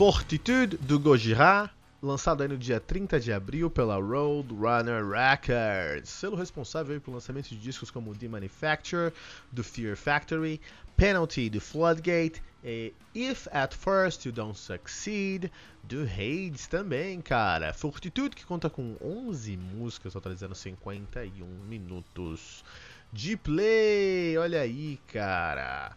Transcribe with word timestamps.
Fortitude 0.00 0.78
do 0.78 0.98
Gojira, 0.98 1.70
lançado 2.00 2.40
aí 2.40 2.48
no 2.48 2.56
dia 2.56 2.80
30 2.80 3.20
de 3.20 3.34
abril 3.34 3.68
pela 3.68 3.96
Roadrunner 3.96 5.06
Records, 5.06 6.08
selo 6.08 6.36
responsável 6.36 6.98
pelo 7.02 7.16
lançamento 7.16 7.50
de 7.50 7.58
discos 7.58 7.90
como 7.90 8.16
The 8.16 8.26
Manufacture, 8.26 9.12
do 9.52 9.62
Fear 9.62 9.98
Factory, 9.98 10.58
Penalty 10.96 11.50
do 11.50 11.60
Floodgate 11.60 12.42
e 12.64 12.94
If 13.14 13.46
at 13.52 13.74
First 13.74 14.24
You 14.24 14.32
Don't 14.32 14.58
Succeed 14.58 15.52
do 15.84 16.04
Hades 16.04 16.66
também, 16.66 17.20
cara. 17.20 17.74
Fortitude 17.74 18.34
que 18.34 18.46
conta 18.46 18.70
com 18.70 18.96
11 19.02 19.54
músicas, 19.58 20.14
totalizando 20.14 20.54
51 20.54 21.44
minutos 21.68 22.64
de 23.12 23.36
play. 23.36 24.38
Olha 24.38 24.62
aí, 24.62 24.98
cara. 25.08 25.94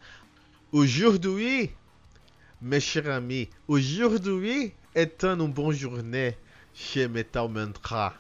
O 0.74 0.86
Jourdui 0.86 1.74
Mes 2.66 2.80
chers 2.80 3.10
amis, 3.10 3.50
aujourd'hui 3.68 4.72
est 4.96 5.26
un 5.26 5.36
bonne 5.50 5.74
journée 5.74 6.38
chez 6.74 7.10
Metal 7.10 7.50
Mantra. 7.50 8.14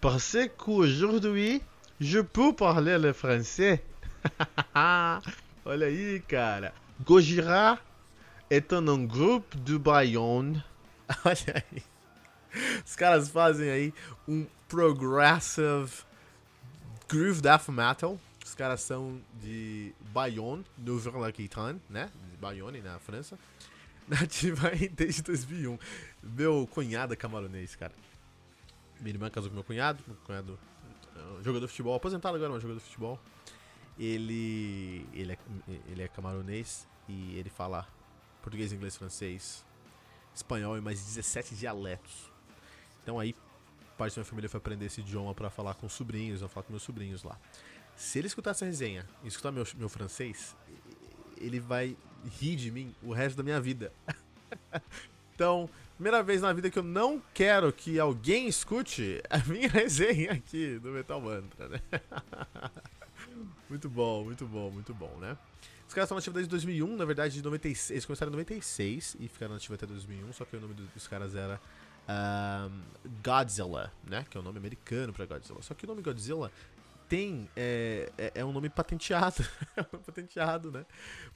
Parce 0.00 0.36
qu'aujourd'hui, 0.58 1.62
je 2.00 2.18
peux 2.18 2.52
parler 2.52 2.98
le 2.98 3.12
français. 3.12 3.84
Olha 5.64 5.86
aí, 5.86 6.20
cara. 6.26 6.72
Gojira 7.04 7.78
est 8.50 8.72
un 8.72 9.04
groupe 9.04 9.54
de 9.62 9.76
Bayonne. 9.76 10.64
Olha 11.24 11.54
aí. 11.54 11.82
Os 12.84 12.96
caras 12.96 13.28
fazem 13.28 13.70
aí 13.70 13.94
um 14.26 14.44
progressive 14.66 16.04
groove 17.08 17.40
death 17.40 17.68
metal. 17.68 18.18
Os 18.44 18.56
caras 18.56 18.80
são 18.80 19.20
de 19.40 19.92
Bayonne, 20.12 20.64
Nouvelle-Aquitaine, 20.78 21.80
né? 21.88 22.10
Bayonne, 22.40 22.80
na 22.82 22.98
França. 22.98 23.38
Nativa 24.08 24.70
desde 24.92 25.22
2001. 25.22 25.78
Meu 26.22 26.68
cunhado 26.72 27.12
é 27.12 27.16
camaronês, 27.16 27.74
cara. 27.74 27.92
Minha 29.00 29.14
irmã 29.14 29.30
casou 29.30 29.50
com 29.50 29.54
meu 29.54 29.64
cunhado. 29.64 30.02
Meu 30.06 30.16
cunhado 30.18 30.58
é 31.16 31.42
jogador 31.42 31.66
de 31.66 31.72
futebol, 31.72 31.94
aposentado 31.94 32.36
agora, 32.36 32.52
mas 32.52 32.62
jogador 32.62 32.78
de 32.78 32.84
futebol. 32.84 33.20
Ele, 33.98 35.06
ele, 35.12 35.32
é, 35.32 35.38
ele 35.88 36.02
é 36.02 36.08
camaronês 36.08 36.86
e 37.08 37.36
ele 37.38 37.50
fala 37.50 37.86
português, 38.42 38.72
inglês, 38.72 38.96
francês, 38.96 39.64
espanhol 40.34 40.76
e 40.76 40.80
mais 40.80 41.02
17 41.02 41.54
dialetos. 41.56 42.30
Então 43.02 43.18
aí, 43.18 43.34
parte 43.96 44.14
da 44.14 44.20
minha 44.20 44.28
família 44.28 44.48
foi 44.48 44.58
aprender 44.58 44.86
esse 44.86 45.00
idioma 45.00 45.34
para 45.34 45.50
falar 45.50 45.74
com 45.74 45.86
os 45.86 45.92
sobrinhos, 45.92 46.42
eu 46.42 46.48
falar 46.48 46.64
com 46.64 46.72
meus 46.72 46.82
sobrinhos 46.82 47.22
lá. 47.22 47.38
Se 47.96 48.18
ele 48.18 48.26
escutar 48.26 48.50
essa 48.50 48.64
resenha 48.64 49.06
e 49.24 49.28
escutar 49.28 49.50
meu, 49.50 49.64
meu 49.76 49.88
francês, 49.88 50.54
ele 51.38 51.58
vai 51.58 51.96
rir 52.28 52.56
de 52.56 52.70
mim 52.70 52.94
o 53.02 53.12
resto 53.12 53.36
da 53.36 53.42
minha 53.42 53.60
vida. 53.60 53.92
então, 55.34 55.68
primeira 55.96 56.22
vez 56.22 56.42
na 56.42 56.52
vida 56.52 56.70
que 56.70 56.78
eu 56.78 56.82
não 56.82 57.22
quero 57.32 57.72
que 57.72 57.98
alguém 57.98 58.48
escute 58.48 59.22
a 59.30 59.38
minha 59.38 59.68
resenha 59.70 60.32
aqui 60.32 60.78
do 60.78 60.90
Metal 60.90 61.20
Mantra, 61.20 61.68
né? 61.68 61.80
muito 63.68 63.88
bom, 63.88 64.24
muito 64.24 64.46
bom, 64.46 64.70
muito 64.70 64.94
bom, 64.94 65.16
né? 65.18 65.36
Os 65.86 65.94
caras 65.94 66.06
estão 66.06 66.16
nativos 66.16 66.34
desde 66.34 66.50
2001, 66.50 66.96
na 66.96 67.04
verdade, 67.04 67.34
de 67.34 67.42
96, 67.42 67.90
eles 67.90 68.04
começaram 68.04 68.30
em 68.30 68.36
96 68.36 69.16
e 69.20 69.28
ficaram 69.28 69.54
nativos 69.54 69.76
até 69.76 69.86
2001, 69.86 70.32
só 70.32 70.44
que 70.44 70.56
o 70.56 70.60
nome 70.60 70.74
dos 70.74 71.06
caras 71.06 71.34
era 71.34 71.60
um, 72.08 72.82
Godzilla, 73.22 73.92
né? 74.04 74.26
Que 74.28 74.36
é 74.36 74.40
o 74.40 74.42
nome 74.42 74.58
americano 74.58 75.12
para 75.12 75.26
Godzilla. 75.26 75.62
Só 75.62 75.74
que 75.74 75.84
o 75.84 75.88
nome 75.88 76.02
Godzilla 76.02 76.50
tem 77.08 77.48
é, 77.56 78.10
é, 78.18 78.32
é 78.36 78.44
um 78.44 78.52
nome 78.52 78.68
patenteado, 78.68 79.44
é 79.76 79.80
um 79.80 79.86
nome 79.92 80.04
patenteado, 80.04 80.72
né? 80.72 80.84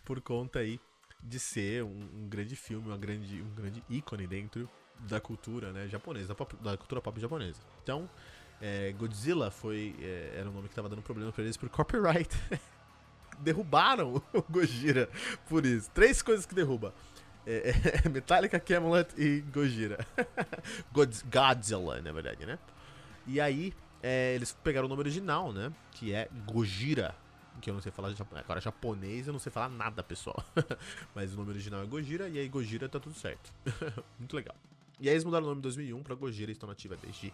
Por 0.05 0.21
conta 0.21 0.61
aí 0.61 0.81
de 1.23 1.39
ser 1.39 1.85
um, 1.85 2.09
um, 2.15 2.29
grande 2.29 2.57
filme, 2.57 2.89
uma 2.89 2.97
grande, 2.97 3.43
um 3.43 3.55
grande 3.55 3.83
ícone 3.89 4.27
dentro 4.27 4.69
da 5.01 5.21
cultura, 5.21 5.73
né, 5.73 5.89
japonesa, 5.89 6.29
da, 6.29 6.35
pop, 6.35 6.57
da 6.57 6.77
cultura 6.77 7.01
pop 7.01 7.21
japonesa. 7.21 7.61
Então, 7.83 8.09
é, 8.61 8.93
Godzilla 8.93 9.51
foi 9.51 9.97
é, 10.01 10.35
era 10.37 10.51
um 10.51 10.53
nome 10.53 10.69
que 10.69 10.73
estava 10.73 10.89
dando 10.89 11.03
problema 11.03 11.33
para 11.33 11.45
eles 11.45 11.57
por 11.57 11.69
copyright. 11.69 12.31
Derrubaram 13.41 14.23
o 14.35 14.43
Gojira 14.43 15.09
por 15.49 15.65
isso. 15.65 15.91
Três 15.93 16.21
coisas 16.21 16.45
que 16.45 16.55
derruba. 16.55 16.95
É, 17.47 17.73
é 18.05 18.09
Metallica, 18.09 18.61
Camelot 18.61 19.09
e 19.17 19.41
Gojira. 19.53 20.07
Godzilla, 20.93 22.03
na 22.03 22.13
verdade, 22.13 22.45
né? 22.45 22.59
E 23.27 23.41
aí, 23.41 23.73
é, 24.03 24.35
eles 24.35 24.53
pegaram 24.63 24.87
o 24.87 24.89
nome 24.89 25.01
original, 25.01 25.53
né? 25.53 25.73
Que 25.93 26.13
é 26.13 26.29
Gojira. 26.47 27.15
Que 27.61 27.71
eu 27.71 27.75
não 27.75 27.81
sei 27.81 27.93
falar 27.93 28.15
agora 28.37 28.61
japonês, 28.61 29.27
eu 29.27 29.33
não 29.33 29.41
sei 29.41 29.53
falar 29.53 29.69
nada, 29.69 30.03
pessoal. 30.03 30.45
Mas 31.15 31.35
o 31.35 31.37
nome 31.37 31.51
original 31.51 31.83
é 31.83 31.87
Gojira 31.87 32.29
e 32.29 32.39
aí 32.39 32.49
Gojira 32.49 32.89
tá 32.89 32.99
tudo 32.99 33.15
certo. 33.15 33.53
Muito 34.19 34.35
legal. 34.35 34.57
E 34.99 35.09
aí 35.09 35.15
eles 35.15 35.25
mudaram 35.25 35.47
o 35.47 35.49
nome 35.49 35.61
em 35.61 35.63
2001 35.63 36.03
pra 36.03 36.15
Gojira 36.15 36.53
estão 36.53 36.69
nativa 36.69 36.97
desde 36.97 37.33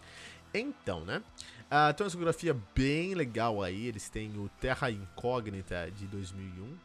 então, 0.53 1.03
né? 1.03 1.21
Uh, 1.65 1.93
tem 1.93 2.03
uma 2.03 2.07
discografia 2.07 2.55
bem 2.73 3.13
legal 3.13 3.61
aí. 3.61 3.87
Eles 3.87 4.09
têm 4.09 4.37
o 4.37 4.49
Terra 4.61 4.89
Incógnita 4.89 5.91
de 5.91 6.07
2001. 6.07 6.77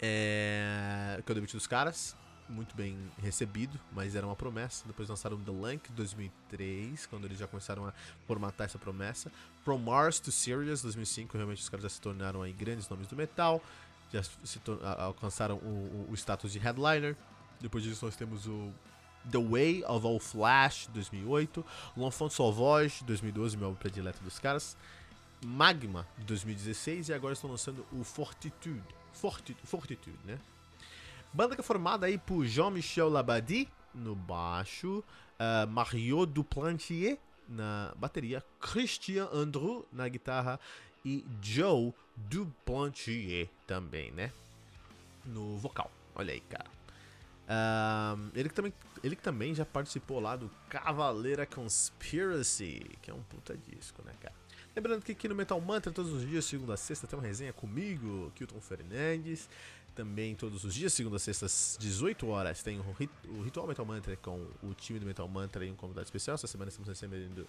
É... 0.00 1.22
Que 1.24 1.30
é 1.30 1.32
o 1.32 1.34
debut 1.34 1.52
dos 1.52 1.66
caras 1.66 2.16
muito 2.48 2.74
bem 2.76 2.98
recebido, 3.18 3.78
mas 3.92 4.14
era 4.14 4.26
uma 4.26 4.36
promessa. 4.36 4.84
Depois 4.86 5.08
lançaram 5.08 5.38
The 5.40 5.50
Lank 5.50 5.90
2003, 5.92 7.06
quando 7.06 7.24
eles 7.24 7.38
já 7.38 7.46
começaram 7.46 7.86
a 7.86 7.92
formatar 8.26 8.66
essa 8.66 8.78
promessa. 8.78 9.30
From 9.64 9.78
Mars 9.78 10.20
to 10.20 10.30
Sirius 10.30 10.82
2005, 10.82 11.36
realmente 11.36 11.62
os 11.62 11.68
caras 11.68 11.82
já 11.82 11.88
se 11.88 12.00
tornaram 12.00 12.42
aí 12.42 12.52
grandes 12.52 12.88
nomes 12.88 13.06
do 13.06 13.16
metal, 13.16 13.62
já 14.12 14.22
alcançaram 14.98 15.56
o, 15.56 16.08
o, 16.10 16.14
status 16.14 16.52
de 16.52 16.58
headliner. 16.58 17.16
Depois 17.60 17.82
disso 17.82 18.04
nós 18.04 18.16
temos 18.16 18.46
o 18.46 18.72
The 19.30 19.38
Way 19.38 19.84
of 19.84 20.06
All 20.06 20.20
Flash 20.20 20.88
2008, 20.92 21.64
L'Enfant 21.96 22.30
Sauvage 22.30 23.02
2012, 23.04 23.56
meu 23.56 23.66
álbum 23.68 23.78
predileto 23.78 24.22
dos 24.22 24.38
caras. 24.38 24.76
Magma 25.44 26.06
de 26.16 26.24
2016 26.24 27.08
e 27.08 27.14
agora 27.14 27.34
estão 27.34 27.50
lançando 27.50 27.84
o 27.92 28.04
Fortitude. 28.04 28.82
Fortitude, 29.12 29.66
Fortitude 29.66 30.18
né? 30.24 30.38
Banda 31.34 31.56
que 31.56 31.60
é 31.60 31.64
formada 31.64 32.06
aí 32.06 32.16
por 32.16 32.46
Jean-Michel 32.46 33.08
Labadie 33.08 33.68
no 33.92 34.14
baixo, 34.14 35.02
uh, 35.34 35.68
Mario 35.68 36.24
Duplantier 36.26 37.18
na 37.48 37.92
bateria, 37.96 38.40
Christian 38.60 39.28
Andrew 39.32 39.84
na 39.92 40.08
guitarra 40.08 40.60
e 41.04 41.24
Joe 41.42 41.92
Duplantier 42.16 43.48
também, 43.66 44.12
né? 44.12 44.30
No 45.24 45.56
vocal. 45.56 45.90
Olha 46.14 46.32
aí, 46.32 46.40
cara. 46.40 46.70
Uh, 47.46 48.30
ele, 48.32 48.48
que 48.48 48.54
também, 48.54 48.72
ele 49.02 49.16
que 49.16 49.22
também 49.22 49.54
já 49.56 49.64
participou 49.64 50.20
lá 50.20 50.36
do 50.36 50.48
Cavaleira 50.68 51.44
Conspiracy, 51.44 52.96
que 53.02 53.10
é 53.10 53.14
um 53.14 53.22
puta 53.24 53.56
disco, 53.56 54.02
né, 54.04 54.12
cara? 54.20 54.34
Lembrando 54.74 55.02
que 55.02 55.12
aqui 55.12 55.28
no 55.28 55.34
Metal 55.34 55.60
Mantra, 55.60 55.92
todos 55.92 56.12
os 56.12 56.26
dias, 56.26 56.44
segunda 56.44 56.74
a 56.74 56.76
sexta, 56.76 57.08
tem 57.08 57.18
uma 57.18 57.26
resenha 57.26 57.52
comigo, 57.52 58.32
Kilton 58.34 58.60
Fernandes. 58.60 59.48
Também 59.94 60.34
todos 60.34 60.64
os 60.64 60.74
dias, 60.74 60.92
segunda 60.92 61.16
a 61.16 61.18
sexta, 61.20 61.46
às 61.46 61.76
18 61.80 62.26
horas, 62.26 62.62
tem 62.62 62.80
o, 62.80 62.92
rit 62.92 63.10
o 63.28 63.42
Ritual 63.42 63.66
Metal 63.66 63.86
Mantra 63.86 64.16
com 64.16 64.44
o 64.62 64.74
time 64.74 64.98
do 64.98 65.06
Metal 65.06 65.28
Mantra 65.28 65.64
e 65.64 65.70
um 65.70 65.76
convidado 65.76 66.04
especial. 66.04 66.34
Essa 66.34 66.48
semana 66.48 66.68
estamos 66.68 66.88
recebendo 66.88 67.46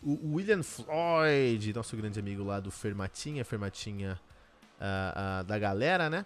o 0.00 0.34
William 0.34 0.62
Floyd, 0.62 1.72
nosso 1.74 1.96
grande 1.96 2.20
amigo 2.20 2.44
lá 2.44 2.60
do 2.60 2.70
Fermatinha, 2.70 3.44
Fermatinha 3.44 4.20
uh, 4.80 5.40
uh, 5.40 5.44
da 5.44 5.58
galera, 5.58 6.08
né? 6.08 6.24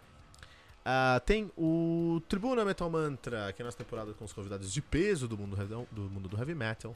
Uh, 0.82 1.20
tem 1.24 1.50
o 1.56 2.20
Tribuna 2.28 2.64
Metal 2.64 2.90
Mantra, 2.90 3.52
que 3.52 3.62
é 3.62 3.64
a 3.64 3.66
nossa 3.66 3.78
temporada 3.78 4.12
com 4.12 4.24
os 4.24 4.32
convidados 4.32 4.70
de 4.72 4.82
peso 4.82 5.26
do 5.26 5.38
mundo, 5.38 5.56
do 5.90 6.02
mundo 6.02 6.28
do 6.28 6.36
heavy 6.36 6.54
metal. 6.54 6.94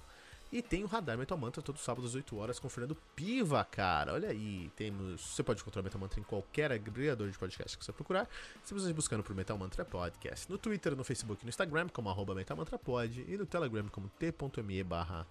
E 0.53 0.63
tem 0.63 0.85
o 0.85 0.87
Radar 0.87 1.19
Metal 1.19 1.37
Mantra 1.37 1.61
todo 1.61 1.79
sábado 1.79 2.07
às 2.07 2.15
8 2.15 2.37
horas 2.37 2.59
com 2.59 2.69
o 2.69 2.71
Fernando 2.71 2.97
Piva, 3.17 3.65
cara. 3.65 4.15
Olha 4.15 4.29
aí, 4.29 4.71
temos. 4.77 5.21
Você 5.21 5.43
pode 5.43 5.61
encontrar 5.61 5.81
o 5.81 5.85
Metal 5.85 6.01
Mantra 6.01 6.21
em 6.21 6.23
qualquer 6.23 6.71
agregador 6.71 7.29
de 7.29 7.37
podcast 7.37 7.77
que 7.77 7.85
você 7.85 7.93
procurar. 7.93 8.29
Se 8.65 8.73
você 8.73 8.93
buscando 8.93 9.25
por 9.25 9.35
Metal 9.35 9.59
Mantra 9.59 9.85
Podcast. 9.85 10.51
No 10.51 10.57
Twitter, 10.57 10.95
no 10.95 11.03
Facebook 11.03 11.45
no 11.45 11.49
Instagram, 11.49 11.89
como 11.89 12.09
arroba 12.09 12.35
Pod. 12.83 13.25
E 13.29 13.37
no 13.37 13.45
Telegram 13.45 13.89
como 13.89 14.09
t.me 14.09 14.85
barra 14.85 15.27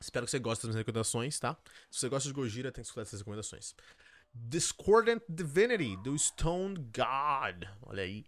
Espero 0.00 0.26
que 0.26 0.30
você 0.30 0.38
goste 0.38 0.62
das 0.62 0.68
minhas 0.68 0.76
recomendações, 0.76 1.38
tá? 1.40 1.56
Se 1.90 2.00
você 2.00 2.08
gosta 2.08 2.28
de 2.28 2.34
Gojira, 2.34 2.70
tem 2.70 2.82
que 2.82 2.86
escutar 2.86 3.02
essas 3.02 3.20
recomendações. 3.20 3.74
Discordant 4.32 5.20
Divinity, 5.28 5.96
do 5.96 6.16
Stone 6.16 6.76
God. 6.76 7.64
Olha 7.82 8.04
aí. 8.04 8.24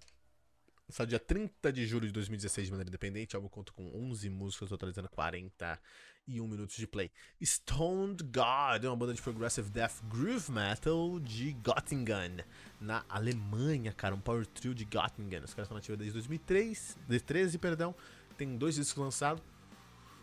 Lançado 0.89 1.09
dia 1.09 1.21
30 1.21 1.73
de 1.73 1.87
julho 1.87 2.09
de 2.09 2.13
2016 2.13 2.67
de 2.67 2.73
maneira 2.73 2.89
independente. 2.89 3.37
O 3.37 3.39
álbum 3.39 3.49
conta 3.49 3.71
com 3.71 3.89
11 3.95 4.29
músicas, 4.29 4.69
totalizando 4.69 5.09
41 5.09 6.49
minutos 6.49 6.75
de 6.75 6.89
play. 6.89 7.13
Stoned 7.41 8.25
God 8.25 8.83
é 8.83 8.89
uma 8.89 8.97
banda 8.97 9.15
de 9.15 9.23
progressive 9.23 9.71
death 9.71 10.03
groove 10.09 10.51
metal 10.51 11.21
de 11.21 11.53
Göttingen, 11.63 12.45
na 12.81 13.05
Alemanha, 13.09 13.93
cara. 13.93 14.17
Um 14.17 14.21
power 14.21 14.45
trio 14.45 14.75
de 14.75 14.85
Göttingen. 14.85 15.45
Os 15.45 15.55
caras 15.55 15.67
estão 15.67 15.77
nativos 15.77 15.99
desde 15.99 16.15
2003, 16.15 16.99
2013, 17.07 17.59
perdão. 17.59 17.95
Tem 18.37 18.57
dois 18.57 18.75
discos 18.75 19.01
lançados. 19.01 19.41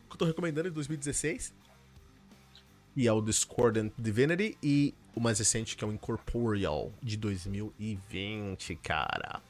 Que 0.07 0.15
eu 0.15 0.17
tô 0.17 0.25
recomendando 0.25 0.69
de 0.69 0.75
2016. 0.75 1.53
E 2.95 3.07
é 3.07 3.11
o 3.11 3.21
Discordant 3.21 3.91
Divinity 3.97 4.57
e 4.61 4.93
o 5.15 5.19
mais 5.19 5.39
recente 5.39 5.75
que 5.75 5.83
é 5.83 5.87
o 5.87 5.91
Incorporeal 5.91 6.91
de 7.01 7.17
2020, 7.17 8.75
cara. 8.77 9.41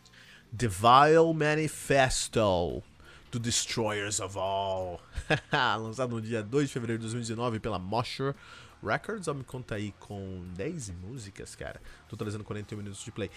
The 0.55 0.67
Vile 0.67 1.33
Manifesto 1.33 2.83
do 3.31 3.39
Destroyers 3.39 4.19
of 4.19 4.37
All. 4.37 5.01
Lançado 5.79 6.15
no 6.15 6.21
dia 6.21 6.41
2 6.41 6.67
de 6.67 6.73
fevereiro 6.73 6.99
de 6.99 7.05
2019 7.05 7.59
pela 7.59 7.79
Mosher 7.79 8.33
Records. 8.83 9.27
Me 9.27 9.43
conta 9.43 9.75
aí 9.75 9.93
com 9.99 10.43
10 10.55 10.91
músicas, 10.91 11.55
cara. 11.55 11.81
Totalizando 12.07 12.43
41 12.43 12.77
minutos 12.77 13.03
de 13.03 13.11
play. 13.11 13.29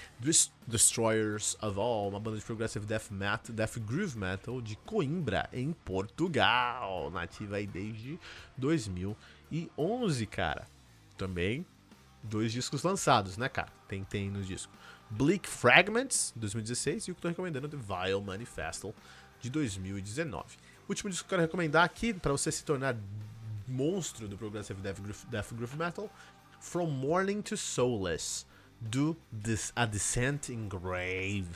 Destroyers 0.67 1.57
of 1.63 1.79
All, 1.79 2.09
uma 2.09 2.21
banda 2.21 2.39
de 2.39 2.45
progressive 2.45 2.87
death 2.87 3.11
metal, 3.11 3.55
death 3.55 3.79
groove 3.79 4.17
metal 4.17 4.61
de 4.61 4.77
Coimbra, 4.77 5.49
em 5.53 5.73
Portugal. 5.73 7.11
Nativa 7.11 7.57
aí 7.57 7.67
desde 7.67 8.19
2011, 8.57 10.27
cara. 10.27 10.67
Também 11.17 11.67
dois 12.23 12.53
discos 12.53 12.83
lançados, 12.83 13.37
né, 13.37 13.49
cara? 13.49 13.73
Tem, 13.89 14.05
tem 14.05 14.31
nos 14.31 14.47
discos. 14.47 14.75
Bleak 15.11 15.49
Fragments, 15.49 16.33
2016, 16.37 17.09
e 17.09 17.11
o 17.11 17.15
que 17.15 17.19
eu 17.19 17.23
tô 17.23 17.29
recomendando 17.29 17.67
é 17.67 17.71
The 17.71 17.77
Vile 17.77 18.21
Manifesto, 18.21 18.95
de 19.41 19.51
2019. 19.51 20.57
O 20.87 20.91
último 20.91 21.11
disco 21.11 21.27
que 21.27 21.35
eu 21.35 21.39
quero 21.39 21.43
recomendar 21.49 21.85
aqui, 21.85 22.13
para 22.13 22.33
você 22.33 22.53
se 22.53 22.65
tornar 22.65 22.97
monstro 23.71 24.29
do 24.29 24.37
Progressive 24.37 24.81
Death 24.81 25.01
Groove, 25.01 25.27
Death 25.31 25.53
Groove 25.55 25.77
Metal, 25.77 26.11
From 26.61 26.87
Morning 26.87 27.41
to 27.41 27.57
Soulless, 27.57 28.45
do 28.81 29.17
This, 29.43 29.73
A 29.77 29.87
Descent 29.87 30.51
in 30.51 30.69
Grave. 30.69 31.49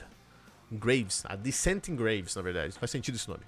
Graves, 0.71 1.25
A 1.27 1.37
Descent 1.37 1.89
in 1.89 1.97
Graves, 1.97 2.35
na 2.35 2.43
verdade, 2.43 2.79
faz 2.79 2.91
sentido 2.91 3.17
esse 3.17 3.29
nome. 3.29 3.43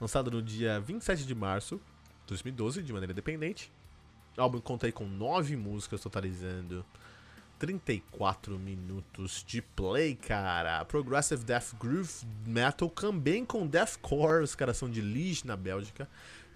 Lançado 0.00 0.30
no 0.30 0.42
dia 0.42 0.80
27 0.80 1.26
de 1.26 1.34
março 1.34 1.76
de 1.76 2.28
2012, 2.28 2.82
de 2.82 2.92
maneira 2.92 3.12
independente. 3.12 3.72
O 4.36 4.40
álbum 4.40 4.60
conta 4.60 4.90
com 4.92 5.06
nove 5.06 5.56
músicas, 5.56 6.00
totalizando 6.00 6.84
34 7.58 8.58
minutos 8.58 9.44
de 9.46 9.60
play, 9.60 10.14
cara. 10.14 10.82
Progressive 10.86 11.44
Death 11.44 11.74
Groove 11.78 12.26
Metal 12.46 12.88
também 12.88 13.44
com 13.44 13.66
Deathcore. 13.66 14.42
Os 14.42 14.54
caras 14.54 14.78
são 14.78 14.88
de 14.88 15.02
Liege, 15.02 15.46
na 15.46 15.56
Bélgica. 15.56 16.08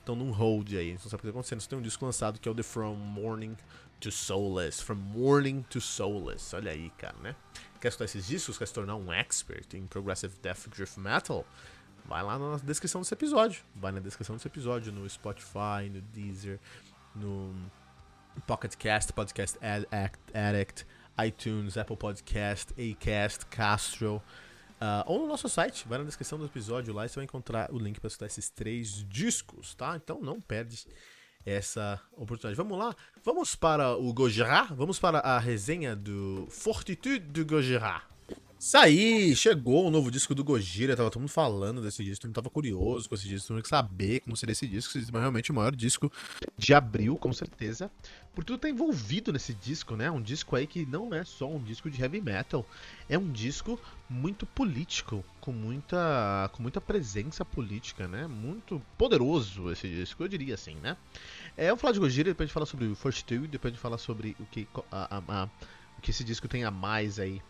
Estão 0.04 0.14
num 0.14 0.30
hold 0.32 0.70
aí. 0.74 0.92
Não 0.92 0.98
sabe 0.98 1.06
o 1.06 1.10
que 1.10 1.16
está 1.16 1.30
acontecendo. 1.30 1.60
Você 1.60 1.68
tem 1.70 1.78
um 1.78 1.82
disco 1.82 2.04
lançado 2.04 2.38
que 2.38 2.46
é 2.46 2.52
o 2.52 2.54
The 2.54 2.62
From 2.62 2.94
Morning 2.94 3.56
to 4.00 4.12
Soulless. 4.12 4.82
From 4.82 4.96
Morning 4.96 5.62
to 5.70 5.80
Soulless. 5.80 6.54
Olha 6.54 6.72
aí, 6.72 6.90
cara, 6.98 7.16
né? 7.22 7.34
Quer 7.80 7.88
escutar 7.88 8.04
esses 8.04 8.26
discos? 8.26 8.58
Quer 8.58 8.66
se 8.66 8.74
tornar 8.74 8.96
um 8.96 9.10
expert 9.10 9.72
em 9.72 9.86
Progressive 9.86 10.34
Death 10.42 10.68
Groove 10.68 11.00
Metal? 11.00 11.46
Vai 12.04 12.22
lá 12.22 12.38
na 12.38 12.58
descrição 12.58 13.00
desse 13.00 13.14
episódio. 13.14 13.62
Vai 13.74 13.92
na 13.92 14.00
descrição 14.00 14.36
desse 14.36 14.46
episódio 14.46 14.92
no 14.92 15.08
Spotify, 15.08 15.88
no 15.90 16.02
Deezer, 16.02 16.60
no 17.14 17.54
Pocket 18.46 18.74
Cast, 18.76 19.10
Podcast 19.10 19.58
Addict, 19.62 20.84
iTunes, 21.24 21.78
Apple 21.78 21.96
Podcast, 21.96 22.74
Acast, 22.74 23.46
Castro. 23.46 24.20
Uh, 24.80 25.04
ou 25.06 25.20
no 25.20 25.26
nosso 25.26 25.48
site, 25.48 25.86
vai 25.88 25.98
na 25.98 26.04
descrição 26.04 26.38
do 26.38 26.44
episódio 26.44 26.92
lá 26.92 27.06
e 27.06 27.08
você 27.08 27.16
vai 27.16 27.24
encontrar 27.24 27.72
o 27.72 27.78
link 27.78 28.00
para 28.00 28.08
escutar 28.08 28.26
esses 28.26 28.50
três 28.50 29.04
discos, 29.08 29.74
tá? 29.74 29.96
Então 29.96 30.20
não 30.20 30.40
perde 30.40 30.86
essa 31.44 32.00
oportunidade. 32.12 32.56
Vamos 32.56 32.78
lá? 32.78 32.94
Vamos 33.22 33.54
para 33.54 33.96
o 33.96 34.12
Gojira? 34.12 34.64
Vamos 34.70 34.98
para 34.98 35.18
a 35.20 35.38
resenha 35.38 35.94
do 35.94 36.46
Fortitude 36.50 37.20
do 37.20 37.44
Gojira. 37.44 38.13
Isso 38.64 38.78
aí, 38.78 39.36
chegou 39.36 39.86
o 39.86 39.90
novo 39.90 40.10
disco 40.10 40.34
do 40.34 40.42
Gojira, 40.42 40.96
tava 40.96 41.10
todo 41.10 41.20
mundo 41.20 41.28
falando 41.28 41.82
desse 41.82 42.02
disco, 42.02 42.22
todo 42.22 42.28
mundo 42.30 42.36
tava 42.36 42.48
curioso 42.48 43.06
com 43.06 43.14
esse 43.14 43.28
disco, 43.28 43.48
todo 43.48 43.56
mundo 43.56 43.62
quer 43.64 43.68
saber 43.68 44.20
como 44.20 44.34
seria 44.38 44.52
esse 44.54 44.66
disco, 44.66 44.96
esse 44.96 45.14
é 45.14 45.18
realmente 45.18 45.52
o 45.52 45.54
maior 45.54 45.76
disco 45.76 46.10
de 46.56 46.72
abril, 46.72 47.14
com 47.18 47.30
certeza, 47.30 47.90
por 48.34 48.42
tudo 48.42 48.58
tá 48.58 48.66
envolvido 48.66 49.34
nesse 49.34 49.52
disco, 49.52 49.96
né? 49.96 50.10
Um 50.10 50.22
disco 50.22 50.56
aí 50.56 50.66
que 50.66 50.86
não 50.86 51.12
é 51.12 51.24
só 51.24 51.46
um 51.46 51.62
disco 51.62 51.90
de 51.90 52.00
heavy 52.00 52.22
metal, 52.22 52.66
é 53.06 53.18
um 53.18 53.30
disco 53.30 53.78
muito 54.08 54.46
político, 54.46 55.22
com 55.42 55.52
muita, 55.52 56.48
com 56.54 56.62
muita 56.62 56.80
presença 56.80 57.44
política, 57.44 58.08
né? 58.08 58.26
Muito 58.26 58.80
poderoso 58.96 59.70
esse 59.70 59.86
disco, 59.86 60.24
eu 60.24 60.28
diria 60.28 60.54
assim, 60.54 60.76
né? 60.76 60.96
É, 61.54 61.66
eu 61.66 61.76
vou 61.76 61.82
falar 61.82 61.92
de 61.92 62.00
Gojira, 62.00 62.30
depois 62.30 62.46
a 62.46 62.48
gente 62.48 62.54
fala 62.54 62.64
sobre 62.64 62.86
o 62.86 62.96
First 62.96 63.26
Two, 63.26 63.46
depois 63.46 63.72
a 63.72 63.74
gente 63.74 63.82
fala 63.82 63.98
sobre 63.98 64.34
o 64.40 64.46
que, 64.46 64.66
a, 64.90 65.18
a, 65.18 65.42
a, 65.42 65.48
o 65.98 66.00
que 66.00 66.10
esse 66.10 66.24
disco 66.24 66.48
tem 66.48 66.64
a 66.64 66.70
mais 66.70 67.18
aí 67.18 67.42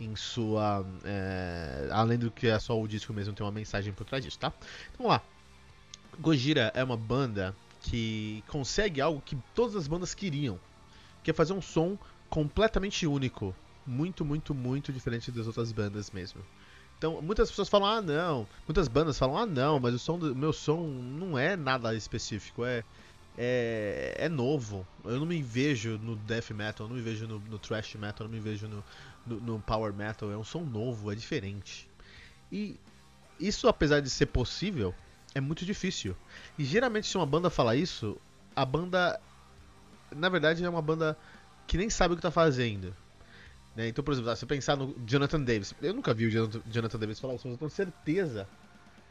em 0.00 0.14
sua. 0.16 0.84
É, 1.04 1.88
além 1.90 2.18
do 2.18 2.30
que 2.30 2.46
é 2.46 2.58
só 2.58 2.80
o 2.80 2.86
disco 2.86 3.12
mesmo, 3.12 3.34
tem 3.34 3.44
uma 3.44 3.52
mensagem 3.52 3.92
por 3.92 4.04
trás 4.04 4.24
disso, 4.24 4.38
tá? 4.38 4.52
Então 4.92 5.06
vamos 5.06 5.12
lá. 5.12 5.22
Gojira 6.20 6.72
é 6.74 6.82
uma 6.82 6.96
banda 6.96 7.54
que 7.82 8.42
consegue 8.48 9.00
algo 9.00 9.20
que 9.20 9.36
todas 9.54 9.76
as 9.76 9.86
bandas 9.86 10.14
queriam, 10.14 10.58
que 11.22 11.30
é 11.30 11.34
fazer 11.34 11.52
um 11.52 11.62
som 11.62 11.96
completamente 12.28 13.06
único, 13.06 13.54
muito, 13.86 14.24
muito, 14.24 14.54
muito 14.54 14.92
diferente 14.92 15.30
das 15.30 15.46
outras 15.46 15.72
bandas 15.72 16.10
mesmo. 16.10 16.40
Então, 16.98 17.22
muitas 17.22 17.48
pessoas 17.48 17.68
falam: 17.68 17.88
"Ah, 17.88 18.02
não". 18.02 18.46
Muitas 18.66 18.88
bandas 18.88 19.18
falam: 19.18 19.36
"Ah, 19.36 19.46
não, 19.46 19.78
mas 19.78 19.94
o 19.94 19.98
som 19.98 20.18
do 20.18 20.34
meu 20.34 20.52
som 20.52 20.88
não 20.88 21.38
é 21.38 21.56
nada 21.56 21.94
específico, 21.94 22.64
é 22.64 22.82
é, 23.38 24.14
é 24.18 24.28
novo. 24.28 24.84
Eu 25.04 25.20
não 25.20 25.26
me 25.26 25.40
vejo 25.40 25.96
no 25.98 26.16
death 26.16 26.50
metal, 26.50 26.86
eu 26.86 26.88
não 26.88 26.96
me 26.96 27.02
vejo 27.02 27.26
no, 27.28 27.38
no 27.38 27.58
thrash 27.58 27.94
metal, 27.94 28.26
eu 28.26 28.28
não 28.28 28.36
me 28.36 28.40
vejo 28.40 28.66
no, 28.66 28.82
no, 29.26 29.40
no, 29.40 29.60
power 29.60 29.92
metal. 29.92 30.30
É 30.30 30.36
um 30.36 30.44
som 30.44 30.60
novo, 30.60 31.12
é 31.12 31.14
diferente. 31.14 31.88
E 32.50 32.78
isso, 33.38 33.68
apesar 33.68 34.00
de 34.00 34.10
ser 34.10 34.26
possível, 34.26 34.94
é 35.34 35.40
muito 35.40 35.64
difícil. 35.64 36.16
E 36.58 36.64
geralmente, 36.64 37.06
se 37.06 37.16
uma 37.16 37.26
banda 37.26 37.50
fala 37.50 37.76
isso, 37.76 38.16
a 38.54 38.64
banda, 38.64 39.20
na 40.14 40.28
verdade, 40.28 40.64
é 40.64 40.68
uma 40.68 40.82
banda 40.82 41.16
que 41.66 41.76
nem 41.76 41.90
sabe 41.90 42.14
o 42.14 42.16
que 42.16 42.20
está 42.20 42.30
fazendo. 42.30 42.94
Né? 43.76 43.88
Então, 43.88 44.02
por 44.02 44.12
exemplo, 44.12 44.34
se 44.34 44.40
você 44.40 44.46
pensar 44.46 44.76
no 44.76 44.96
Jonathan 45.06 45.40
Davis, 45.40 45.74
eu 45.80 45.94
nunca 45.94 46.12
vi 46.12 46.26
o 46.26 46.30
Jonathan, 46.30 46.60
Jonathan 46.66 46.98
Davis 46.98 47.20
falar 47.20 47.34
isso, 47.34 47.46
mas 47.46 47.52
eu 47.52 47.58
tenho 47.58 47.70
certeza 47.70 48.48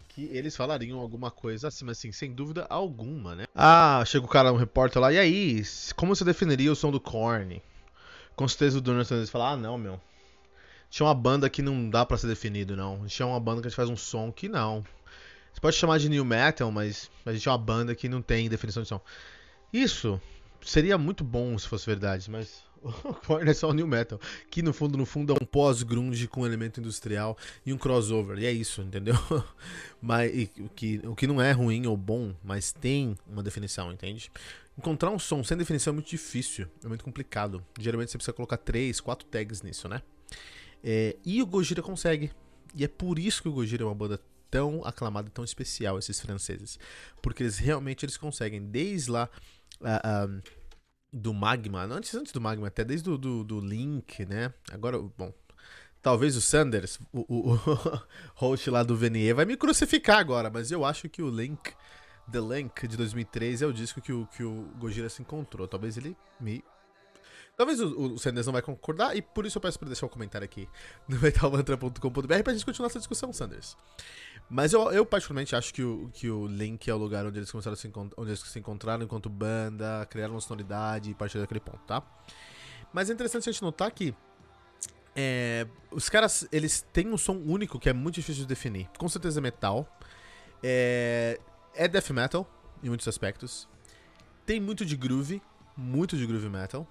que 0.10 0.26
eles 0.26 0.56
falariam 0.56 1.00
alguma 1.00 1.30
coisa 1.30 1.68
assim, 1.68 1.86
mas 1.86 2.00
assim, 2.00 2.12
sem 2.12 2.34
dúvida 2.34 2.66
alguma, 2.70 3.36
né? 3.36 3.46
Ah, 3.54 4.04
chega 4.06 4.26
o 4.26 4.28
cara, 4.28 4.52
um 4.52 4.58
repórter 4.58 5.02
lá, 5.02 5.14
e 5.14 5.20
aí, 5.20 5.64
como 5.96 6.16
você 6.16 6.26
definiria 6.26 6.72
o 6.72 6.76
som 6.76 6.92
do 6.92 7.00
Korn? 7.00 7.62
Com 8.38 8.48
certeza 8.48 8.78
o 8.78 8.82
Jonathan 8.82 9.26
fala, 9.26 9.50
ah, 9.50 9.58
não, 9.58 9.78
meu. 9.80 10.00
Tinha 10.92 11.08
uma 11.08 11.16
banda 11.16 11.50
que 11.50 11.64
não 11.64 11.90
dá 11.90 12.06
para 12.06 12.18
ser 12.18 12.28
definido, 12.28 12.78
não. 12.78 13.06
Tinha 13.08 13.26
uma 13.26 13.40
banda 13.40 13.62
que 13.62 13.68
a 13.68 13.70
gente 13.70 13.76
faz 13.76 13.90
um 13.90 13.98
som 13.98 14.32
que 14.32 14.48
não. 14.48 14.86
Você 15.52 15.60
pode 15.60 15.76
chamar 15.76 15.98
de 15.98 16.08
new 16.08 16.24
metal, 16.24 16.72
mas 16.72 17.10
a 17.26 17.34
gente 17.34 17.48
é 17.48 17.52
uma 17.52 17.58
banda 17.58 17.96
que 17.96 18.08
não 18.08 18.22
tem 18.22 18.48
definição 18.48 18.84
de 18.84 18.90
som. 18.90 19.02
Isso 19.74 20.22
seria 20.62 21.00
muito 21.00 21.24
bom 21.24 21.58
se 21.58 21.68
fosse 21.68 21.88
verdade, 21.88 22.30
mas 22.30 22.64
Korn 23.26 23.50
é 23.50 23.54
só 23.54 23.70
o 23.70 23.74
New 23.74 23.88
Metal, 23.88 24.20
que 24.50 24.62
no 24.62 24.74
fundo, 24.74 24.98
no 24.98 25.06
fundo 25.06 25.34
é 25.34 25.36
um 25.36 25.46
pós-grunge 25.46 26.28
com 26.28 26.46
elemento 26.46 26.80
industrial 26.80 27.38
e 27.66 27.74
um 27.74 27.78
crossover, 27.78 28.38
e 28.40 28.46
é 28.46 28.52
isso, 28.52 28.82
entendeu? 28.82 29.16
mas 30.02 30.34
e, 30.34 30.52
o, 30.60 30.70
que, 30.70 31.02
o 31.06 31.16
que 31.16 31.28
não 31.28 31.42
é 31.42 31.52
ruim 31.52 31.86
ou 31.88 31.98
bom, 31.98 32.34
mas 32.44 32.72
tem 32.72 33.18
uma 33.28 33.44
definição, 33.44 33.92
entende? 33.92 34.32
Encontrar 34.78 35.10
um 35.10 35.20
som 35.20 35.44
sem 35.44 35.58
definição 35.58 35.92
é 35.92 35.96
muito 35.96 36.10
difícil, 36.10 36.68
é 36.84 36.88
muito 36.88 37.04
complicado. 37.04 37.66
Geralmente 37.80 38.12
você 38.12 38.18
precisa 38.18 38.34
colocar 38.34 38.58
três, 38.58 39.02
quatro 39.02 39.28
tags 39.28 39.62
nisso, 39.62 39.90
né? 39.90 40.02
É, 40.84 41.16
e 41.26 41.42
o 41.42 41.46
Gojira 41.46 41.82
consegue, 41.82 42.32
e 42.76 42.84
é 42.84 42.88
por 42.88 43.18
isso 43.18 43.42
que 43.42 43.50
o 43.50 43.52
Gojira 43.52 43.84
é 43.84 43.86
uma 43.86 43.96
banda 43.96 44.20
tão 44.50 44.86
aclamada, 44.86 45.30
tão 45.30 45.44
especial, 45.44 45.98
esses 45.98 46.20
franceses, 46.20 46.80
porque 47.22 47.44
eles 47.44 47.58
realmente 47.58 48.06
eles 48.06 48.18
conseguem, 48.18 48.62
desde 48.62 49.12
lá... 49.12 49.30
Uh, 49.80 50.40
uh, 50.40 50.57
do 51.18 51.34
Magma, 51.34 51.84
antes, 51.84 52.14
antes 52.16 52.32
do 52.32 52.40
Magma, 52.40 52.68
até 52.68 52.84
desde 52.84 53.10
o 53.10 53.18
do, 53.18 53.44
do 53.44 53.60
Link, 53.60 54.26
né? 54.26 54.54
Agora, 54.72 55.00
bom, 55.00 55.34
talvez 56.02 56.36
o 56.36 56.42
Sanders, 56.42 57.00
o, 57.12 57.26
o, 57.28 57.54
o 57.54 58.02
host 58.36 58.70
lá 58.70 58.84
do 58.84 58.96
Venier, 58.96 59.36
vai 59.36 59.46
me 59.46 59.58
crucificar 59.58 60.20
agora, 60.20 60.50
mas 60.50 60.72
eu 60.72 60.86
acho 60.86 61.10
que 61.10 61.22
o 61.22 61.30
Link 61.30 61.74
The 62.32 62.40
Link, 62.40 62.88
de 62.88 62.98
2003, 62.98 63.62
é 63.62 63.66
o 63.66 63.74
disco 63.74 64.02
que 64.02 64.12
o, 64.12 64.28
que 64.28 64.44
o 64.44 64.70
Gojira 64.78 65.10
se 65.10 65.22
encontrou. 65.22 65.68
Talvez 65.68 65.98
ele 65.98 66.16
me 66.40 66.64
Talvez 67.58 67.82
o, 67.82 68.14
o 68.14 68.20
Sanders 68.20 68.46
não 68.46 68.54
vai 68.54 68.62
concordar, 68.62 69.18
e 69.18 69.22
por 69.22 69.44
isso 69.44 69.58
eu 69.58 69.62
peço 69.62 69.80
pra 69.80 69.88
deixar 69.88 70.06
um 70.06 70.10
comentário 70.10 70.46
aqui 70.46 70.70
no 71.08 71.18
metalmantra.com.br 71.20 72.44
pra 72.44 72.54
gente 72.54 72.64
continuar 72.64 72.86
essa 72.86 73.00
discussão, 73.00 73.34
Sanders. 73.34 73.76
Mas 74.48 74.74
eu, 74.74 74.92
eu 74.92 75.04
particularmente 75.04 75.56
acho 75.56 75.74
que 75.74 75.82
o, 75.82 76.08
que 76.14 76.30
o 76.30 76.46
Link 76.46 76.88
é 76.88 76.94
o 76.94 76.98
lugar 76.98 77.26
onde 77.26 77.40
eles 77.40 77.50
começaram 77.50 77.74
a 77.74 77.76
se, 77.76 77.92
onde 78.16 78.30
eles 78.30 78.40
se 78.42 78.60
encontraram 78.60 79.04
enquanto 79.04 79.28
banda, 79.28 80.06
criaram 80.08 80.36
uma 80.36 80.40
sonoridade 80.40 81.10
e 81.10 81.16
partir 81.16 81.40
daquele 81.40 81.60
ponto, 81.60 81.80
tá? 81.80 82.04
Mas 82.94 83.10
é 83.10 83.14
interessante 83.14 83.50
a 83.50 83.52
gente 83.52 83.64
notar 83.64 83.92
que 83.92 84.16
é, 85.16 85.66
os 85.90 86.10
caras, 86.10 86.48
eles 86.52 86.86
têm 86.94 87.08
um 87.08 87.18
som 87.18 87.42
único 87.44 87.80
que 87.80 87.90
é 87.90 87.94
muito 87.94 88.16
difícil 88.16 88.44
de 88.44 88.48
definir. 88.48 88.88
Com 89.00 89.10
certeza 89.10 89.40
é 89.40 89.42
metal. 89.42 89.98
É, 90.62 91.40
é 91.74 91.88
death 91.88 92.12
metal, 92.12 92.48
em 92.84 92.90
muitos 92.90 93.08
aspectos. 93.08 93.68
Tem 94.46 94.60
muito 94.60 94.86
de 94.86 94.96
groove, 94.96 95.42
muito 95.76 96.16
de 96.16 96.24
groove 96.28 96.50
metal. 96.50 96.88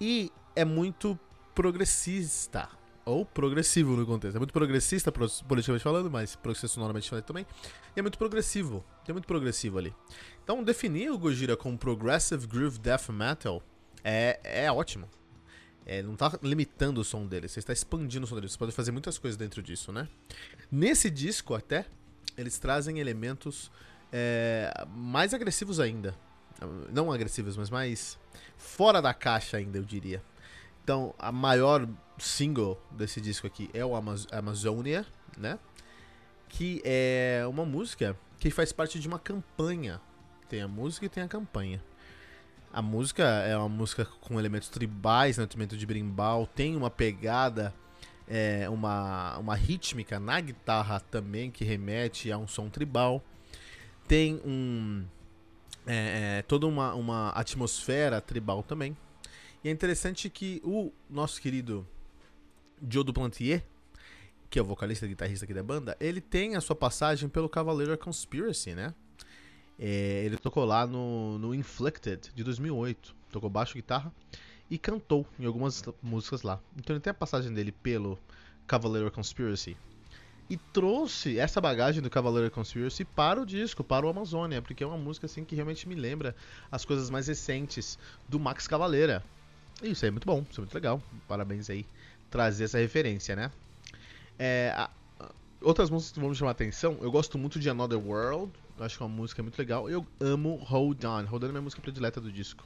E 0.00 0.32
é 0.54 0.64
muito 0.64 1.18
progressista. 1.54 2.68
Ou 3.04 3.24
progressivo 3.24 3.96
no 3.96 4.04
contexto. 4.04 4.36
É 4.36 4.38
muito 4.38 4.52
progressista, 4.52 5.10
politicamente 5.10 5.82
falando, 5.82 6.10
mas 6.10 6.36
progressista 6.36 6.68
sonoramente 6.68 7.08
falando 7.08 7.24
também. 7.24 7.46
E 7.96 8.00
é 8.00 8.02
muito 8.02 8.18
progressivo. 8.18 8.84
Tem 9.04 9.14
muito 9.14 9.26
progressivo 9.26 9.78
ali. 9.78 9.94
Então, 10.44 10.62
definir 10.62 11.10
o 11.10 11.18
Gojira 11.18 11.56
como 11.56 11.78
Progressive 11.78 12.46
Groove 12.46 12.78
Death 12.78 13.08
Metal 13.08 13.62
é, 14.04 14.38
é 14.44 14.70
ótimo. 14.70 15.08
É, 15.86 16.02
não 16.02 16.12
está 16.12 16.38
limitando 16.42 17.00
o 17.00 17.04
som 17.04 17.26
dele, 17.26 17.48
você 17.48 17.60
está 17.60 17.72
expandindo 17.72 18.24
o 18.24 18.28
som 18.28 18.34
dele. 18.34 18.46
Você 18.46 18.58
pode 18.58 18.72
fazer 18.72 18.92
muitas 18.92 19.16
coisas 19.16 19.38
dentro 19.38 19.62
disso, 19.62 19.90
né? 19.90 20.06
Nesse 20.70 21.08
disco, 21.08 21.54
até, 21.54 21.86
eles 22.36 22.58
trazem 22.58 22.98
elementos 22.98 23.72
é, 24.12 24.70
mais 24.86 25.32
agressivos 25.32 25.80
ainda. 25.80 26.14
Não 26.90 27.12
agressivos, 27.12 27.56
mas 27.56 27.70
mais 27.70 28.18
fora 28.56 29.00
da 29.00 29.14
caixa 29.14 29.56
ainda, 29.56 29.78
eu 29.78 29.84
diria. 29.84 30.22
Então, 30.82 31.14
a 31.18 31.30
maior 31.30 31.86
single 32.18 32.80
desse 32.90 33.20
disco 33.20 33.46
aqui 33.46 33.70
é 33.74 33.84
o 33.84 33.94
Amaz 33.94 34.26
Amazonia, 34.32 35.06
né? 35.36 35.58
Que 36.48 36.80
é 36.84 37.44
uma 37.48 37.64
música 37.64 38.18
que 38.38 38.50
faz 38.50 38.72
parte 38.72 38.98
de 38.98 39.06
uma 39.06 39.18
campanha. 39.18 40.00
Tem 40.48 40.62
a 40.62 40.68
música 40.68 41.06
e 41.06 41.08
tem 41.08 41.22
a 41.22 41.28
campanha. 41.28 41.82
A 42.72 42.82
música 42.82 43.24
é 43.24 43.56
uma 43.56 43.68
música 43.68 44.06
com 44.20 44.38
elementos 44.38 44.68
tribais, 44.68 45.38
né? 45.38 45.44
elemento 45.44 45.76
de 45.76 45.86
brimbal, 45.86 46.46
tem 46.46 46.76
uma 46.76 46.90
pegada, 46.90 47.74
é, 48.26 48.68
uma, 48.68 49.38
uma 49.38 49.54
rítmica 49.54 50.20
na 50.20 50.40
guitarra 50.40 51.00
também 51.00 51.50
que 51.50 51.64
remete 51.64 52.30
a 52.30 52.38
um 52.38 52.46
som 52.46 52.68
tribal. 52.68 53.22
Tem 54.06 54.40
um 54.44 55.04
é, 55.88 56.38
é, 56.38 56.42
toda 56.42 56.66
uma, 56.66 56.94
uma 56.94 57.30
atmosfera 57.30 58.20
tribal 58.20 58.62
também. 58.62 58.94
E 59.64 59.68
é 59.68 59.72
interessante 59.72 60.28
que 60.28 60.60
o 60.62 60.92
nosso 61.08 61.40
querido 61.40 61.86
Joe 62.88 63.02
Duplantier, 63.02 63.64
que 64.50 64.58
é 64.58 64.62
o 64.62 64.64
vocalista 64.66 65.06
e 65.06 65.08
guitarrista 65.08 65.46
aqui 65.46 65.54
da 65.54 65.62
banda, 65.62 65.96
ele 65.98 66.20
tem 66.20 66.56
a 66.56 66.60
sua 66.60 66.76
passagem 66.76 67.28
pelo 67.28 67.48
Cavaleiro 67.48 67.96
Conspiracy, 67.96 68.74
né? 68.74 68.94
É, 69.78 70.22
ele 70.24 70.36
tocou 70.36 70.64
lá 70.64 70.86
no, 70.86 71.38
no 71.38 71.54
Inflicted 71.54 72.32
de 72.34 72.44
2008, 72.44 73.14
tocou 73.32 73.48
baixo, 73.48 73.74
guitarra 73.74 74.12
e 74.70 74.76
cantou 74.76 75.26
em 75.38 75.46
algumas 75.46 75.82
músicas 76.02 76.42
lá. 76.42 76.60
Então 76.76 76.94
ele 76.94 77.00
tem 77.00 77.10
a 77.10 77.14
passagem 77.14 77.52
dele 77.52 77.72
pelo 77.72 78.18
Cavaleiro 78.66 79.10
Conspiracy 79.10 79.76
e 80.50 80.56
trouxe 80.56 81.38
essa 81.38 81.60
bagagem 81.60 82.02
do 82.02 82.08
Cavaleiro 82.08 82.50
Conspiracy 82.50 83.04
para 83.04 83.40
o 83.40 83.46
disco, 83.46 83.84
para 83.84 84.06
o 84.06 84.08
Amazônia, 84.08 84.62
porque 84.62 84.82
é 84.82 84.86
uma 84.86 84.96
música 84.96 85.26
assim 85.26 85.44
que 85.44 85.54
realmente 85.54 85.88
me 85.88 85.94
lembra 85.94 86.34
as 86.70 86.84
coisas 86.84 87.10
mais 87.10 87.26
recentes 87.26 87.98
do 88.28 88.40
Max 88.40 88.66
Cavaleira. 88.66 89.22
E 89.82 89.90
isso 89.90 90.04
aí 90.04 90.08
é 90.08 90.10
muito 90.10 90.26
bom, 90.26 90.44
isso 90.50 90.60
é 90.60 90.62
muito 90.62 90.74
legal. 90.74 91.02
Parabéns 91.26 91.68
aí 91.68 91.84
trazer 92.30 92.64
essa 92.64 92.78
referência, 92.78 93.36
né? 93.36 93.50
É, 94.38 94.72
a, 94.74 94.90
outras 95.60 95.90
músicas 95.90 96.12
que 96.12 96.20
vão 96.20 96.30
me 96.30 96.34
chamar 96.34 96.50
a 96.50 96.52
atenção, 96.52 96.98
eu 97.00 97.10
gosto 97.10 97.36
muito 97.36 97.58
de 97.58 97.68
Another 97.68 97.98
World, 97.98 98.52
acho 98.80 98.96
que 98.96 99.02
é 99.02 99.06
uma 99.06 99.14
música 99.14 99.42
muito 99.42 99.58
legal. 99.58 99.88
Eu 99.90 100.06
amo 100.20 100.56
Hold 100.56 101.04
On, 101.04 101.24
Hold 101.24 101.44
On 101.44 101.46
é 101.46 101.50
minha 101.50 101.62
música 101.62 101.82
predileta 101.82 102.20
do 102.20 102.30
disco. 102.30 102.64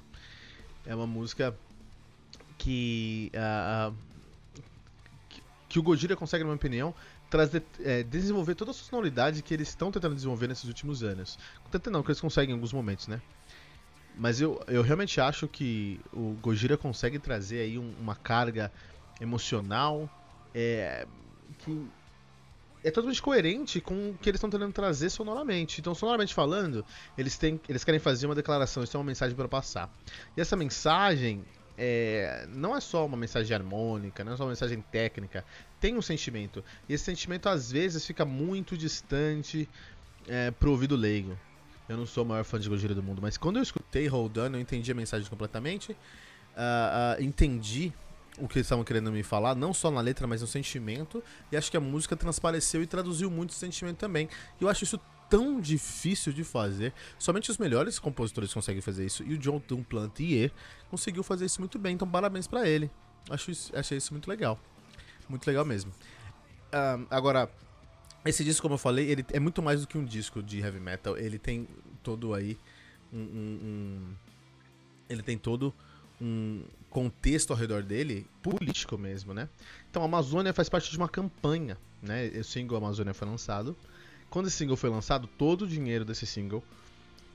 É 0.86 0.94
uma 0.94 1.06
música 1.06 1.56
que, 2.58 3.30
uh, 3.34 3.94
que, 5.28 5.42
que 5.68 5.78
o 5.78 5.82
Gojira 5.82 6.16
consegue, 6.16 6.44
na 6.44 6.48
minha 6.48 6.56
opinião, 6.56 6.94
trazer, 7.32 7.62
é, 7.80 8.02
desenvolver 8.02 8.54
toda 8.54 8.72
a 8.72 8.74
sonoridade 8.74 9.42
que 9.42 9.54
eles 9.54 9.70
estão 9.70 9.90
tentando 9.90 10.14
desenvolver 10.14 10.48
nesses 10.48 10.64
últimos 10.64 11.02
anos. 11.02 11.38
Tentando 11.70 11.94
não, 11.94 12.02
que 12.02 12.10
eles 12.10 12.20
conseguem 12.20 12.50
em 12.50 12.52
alguns 12.52 12.74
momentos, 12.74 13.08
né? 13.08 13.22
Mas 14.14 14.38
eu, 14.38 14.62
eu 14.68 14.82
realmente 14.82 15.18
acho 15.18 15.48
que 15.48 15.98
o 16.12 16.36
Gojira 16.42 16.76
consegue 16.76 17.18
trazer 17.18 17.60
aí 17.60 17.78
um, 17.78 17.94
uma 17.98 18.14
carga 18.14 18.70
emocional 19.18 20.10
é, 20.54 21.06
que 21.60 21.86
é 22.84 22.90
totalmente 22.90 23.22
coerente 23.22 23.80
com 23.80 24.10
o 24.10 24.18
que 24.20 24.28
eles 24.28 24.36
estão 24.36 24.50
tentando 24.50 24.72
trazer 24.74 25.08
sonoramente. 25.08 25.80
Então, 25.80 25.94
sonoramente 25.94 26.34
falando, 26.34 26.84
eles, 27.16 27.38
têm, 27.38 27.58
eles 27.66 27.82
querem 27.82 27.98
fazer 27.98 28.26
uma 28.26 28.34
declaração, 28.34 28.82
eles 28.82 28.90
têm 28.90 28.98
uma 29.00 29.06
mensagem 29.06 29.34
para 29.34 29.48
passar. 29.48 29.90
E 30.36 30.40
essa 30.42 30.54
mensagem 30.54 31.42
é, 31.76 32.46
não 32.48 32.76
é 32.76 32.80
só 32.80 33.06
uma 33.06 33.16
mensagem 33.16 33.54
harmônica, 33.54 34.22
não 34.24 34.34
é 34.34 34.36
só 34.36 34.44
uma 34.44 34.50
mensagem 34.50 34.80
técnica, 34.90 35.44
tem 35.80 35.96
um 35.96 36.02
sentimento. 36.02 36.64
E 36.88 36.94
esse 36.94 37.04
sentimento 37.04 37.48
às 37.48 37.70
vezes 37.70 38.06
fica 38.06 38.24
muito 38.24 38.76
distante 38.76 39.68
é, 40.28 40.50
pro 40.50 40.70
ouvido 40.70 40.96
leigo. 40.96 41.38
Eu 41.88 41.96
não 41.96 42.06
sou 42.06 42.24
o 42.24 42.26
maior 42.26 42.44
fã 42.44 42.58
de 42.58 42.68
Gojira 42.68 42.94
do 42.94 43.02
mundo, 43.02 43.20
mas 43.20 43.36
quando 43.36 43.56
eu 43.56 43.62
escutei 43.62 44.06
Hold 44.06 44.36
On, 44.38 44.46
eu 44.46 44.60
entendi 44.60 44.90
a 44.92 44.94
mensagem 44.94 45.28
completamente. 45.28 45.92
Uh, 45.92 47.18
uh, 47.18 47.22
entendi 47.22 47.92
o 48.38 48.48
que 48.48 48.58
eles 48.58 48.66
estavam 48.66 48.84
querendo 48.84 49.10
me 49.12 49.22
falar, 49.22 49.54
não 49.54 49.74
só 49.74 49.90
na 49.90 50.00
letra, 50.00 50.26
mas 50.26 50.40
no 50.40 50.46
sentimento. 50.46 51.22
E 51.50 51.56
acho 51.56 51.70
que 51.70 51.76
a 51.76 51.80
música 51.80 52.16
transpareceu 52.16 52.82
e 52.82 52.86
traduziu 52.86 53.30
muito 53.30 53.50
esse 53.50 53.58
sentimento 53.58 53.98
também. 53.98 54.28
E 54.60 54.64
eu 54.64 54.68
acho 54.68 54.84
isso 54.84 54.98
tão 55.32 55.58
difícil 55.58 56.30
de 56.30 56.44
fazer. 56.44 56.92
Somente 57.18 57.50
os 57.50 57.56
melhores 57.56 57.98
compositores 57.98 58.52
conseguem 58.52 58.82
fazer 58.82 59.06
isso. 59.06 59.22
E 59.22 59.32
o 59.32 59.38
John 59.38 59.62
Duplantier 59.66 60.52
conseguiu 60.90 61.22
fazer 61.22 61.46
isso 61.46 61.58
muito 61.58 61.78
bem. 61.78 61.94
Então, 61.94 62.06
parabéns 62.06 62.46
para 62.46 62.68
ele. 62.68 62.90
Acho 63.30 63.50
isso, 63.50 63.74
achei 63.74 63.96
isso 63.96 64.12
muito 64.12 64.28
legal. 64.28 64.60
Muito 65.30 65.46
legal 65.46 65.64
mesmo. 65.64 65.90
Uh, 65.90 67.06
agora, 67.08 67.50
esse 68.26 68.44
disco, 68.44 68.60
como 68.60 68.74
eu 68.74 68.78
falei, 68.78 69.10
ele 69.10 69.24
é 69.32 69.40
muito 69.40 69.62
mais 69.62 69.80
do 69.80 69.86
que 69.86 69.96
um 69.96 70.04
disco 70.04 70.42
de 70.42 70.60
heavy 70.60 70.78
metal. 70.78 71.16
Ele 71.16 71.38
tem 71.38 71.66
todo 72.02 72.34
aí 72.34 72.58
um, 73.10 73.18
um, 73.18 73.58
um 73.64 74.14
ele 75.08 75.22
tem 75.22 75.38
todo 75.38 75.72
um 76.20 76.62
contexto 76.90 77.52
ao 77.52 77.56
redor 77.56 77.82
dele, 77.82 78.26
político 78.42 78.98
mesmo, 78.98 79.32
né? 79.32 79.48
Então 79.90 80.02
a 80.02 80.04
Amazônia 80.04 80.52
faz 80.52 80.68
parte 80.68 80.90
de 80.90 80.98
uma 80.98 81.08
campanha, 81.08 81.78
né? 82.02 82.26
O 82.38 82.44
single 82.44 82.76
Amazônia 82.76 83.14
foi 83.14 83.26
lançado 83.26 83.74
quando 84.32 84.46
esse 84.46 84.56
single 84.56 84.78
foi 84.78 84.88
lançado, 84.88 85.26
todo 85.26 85.62
o 85.62 85.68
dinheiro 85.68 86.06
desse 86.06 86.26
single 86.26 86.64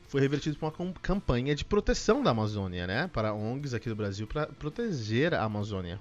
foi 0.08 0.20
revertido 0.20 0.58
para 0.58 0.74
uma 0.80 0.94
campanha 0.94 1.54
de 1.54 1.63
proteção 1.63 2.24
da 2.24 2.32
Amazônia, 2.32 2.88
né? 2.88 3.08
Para 3.13 3.34
ONGs 3.34 3.75
aqui 3.75 3.88
do 3.88 3.96
Brasil 3.96 4.25
para 4.25 4.48
proteger 4.48 5.34
a 5.36 5.44
Amazônia. 5.44 6.00